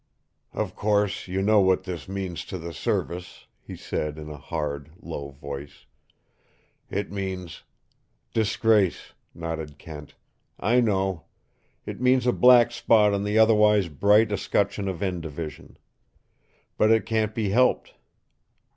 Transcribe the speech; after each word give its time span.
"Of 0.51 0.73
course 0.75 1.27
you 1.27 1.43
know 1.43 1.59
what 1.61 1.83
this 1.83 2.09
means 2.09 2.43
to 2.45 2.57
the 2.57 2.73
Service," 2.73 3.45
he 3.61 3.75
said 3.75 4.17
in 4.17 4.31
a 4.31 4.35
hard, 4.35 4.89
low 4.99 5.29
voice. 5.29 5.85
"It 6.89 7.11
means" 7.11 7.61
"Disgrace," 8.33 9.13
nodded 9.35 9.77
Kent. 9.77 10.15
"I 10.59 10.79
know. 10.81 11.25
It 11.85 12.01
means 12.01 12.25
a 12.25 12.33
black 12.33 12.71
spot 12.71 13.13
on 13.13 13.23
the 13.23 13.37
otherwise 13.37 13.89
bright 13.89 14.31
escutcheon 14.31 14.87
of 14.87 15.03
N 15.03 15.21
Division. 15.21 15.77
But 16.79 16.89
it 16.89 17.05
can't 17.05 17.35
be 17.35 17.49
helped. 17.49 17.93